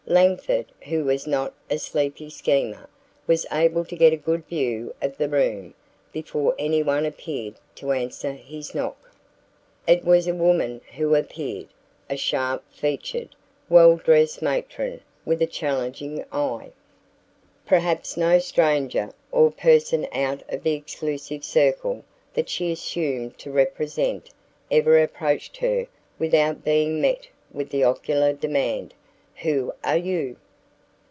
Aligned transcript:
Langford, 0.07 0.65
who 0.89 1.05
was 1.05 1.25
not 1.25 1.53
a 1.69 1.77
sleepy 1.77 2.29
schemer, 2.29 2.89
was 3.27 3.45
able 3.49 3.85
to 3.85 3.95
get 3.95 4.11
a 4.11 4.17
good 4.17 4.45
view 4.45 4.93
of 5.01 5.17
the 5.17 5.29
room 5.29 5.73
before 6.11 6.53
any 6.59 6.83
one 6.83 7.05
appeared 7.05 7.55
to 7.75 7.93
answer 7.93 8.33
his 8.33 8.75
knock. 8.75 9.13
It 9.87 10.03
was 10.03 10.27
a 10.27 10.33
woman 10.33 10.81
who 10.97 11.15
appeared, 11.15 11.69
a 12.09 12.17
sharp 12.17 12.61
featured, 12.73 13.29
well 13.69 13.95
dressed 13.95 14.41
matron 14.41 14.99
with 15.23 15.41
a 15.41 15.47
challenging 15.47 16.25
eye. 16.29 16.71
Perhaps 17.65 18.17
no 18.17 18.37
stranger, 18.37 19.13
or 19.31 19.49
person 19.49 20.07
out 20.11 20.43
of 20.49 20.63
the 20.63 20.73
exclusive 20.73 21.45
circle 21.45 22.03
that 22.33 22.49
she 22.49 22.69
assumed 22.69 23.37
to 23.37 23.49
represent 23.49 24.29
ever 24.69 25.01
approached 25.01 25.55
her 25.57 25.87
without 26.19 26.65
being 26.65 26.99
met 26.99 27.29
with 27.53 27.69
the 27.69 27.85
ocular 27.85 28.33
demand, 28.33 28.93
"Who 29.43 29.73
are 29.83 29.97
you?" 29.97 30.35